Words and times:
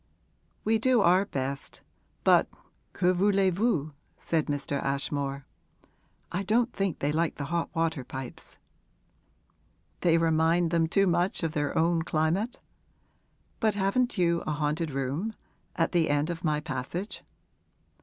'We 0.63 0.79
do 0.79 1.01
our 1.01 1.25
best, 1.25 1.83
but 2.23 2.47
que 2.91 3.13
voulez 3.13 3.53
vous?' 3.53 3.93
said 4.17 4.47
Mr. 4.47 4.81
Ashmore. 4.83 5.45
'I 6.31 6.41
don't 6.41 6.73
think 6.73 6.97
they 6.97 7.11
like 7.11 7.35
the 7.35 7.45
hot 7.53 7.69
water 7.75 8.03
pipes.' 8.03 8.57
'They 9.99 10.17
remind 10.17 10.71
them 10.71 10.87
too 10.87 11.05
much 11.05 11.43
of 11.43 11.51
their 11.51 11.77
own 11.77 12.01
climate? 12.01 12.59
But 13.59 13.75
haven't 13.75 14.17
you 14.17 14.41
a 14.47 14.53
haunted 14.53 14.89
room 14.89 15.35
at 15.75 15.91
the 15.91 16.09
end 16.09 16.31
of 16.31 16.43
my 16.43 16.61
passage?' 16.61 17.23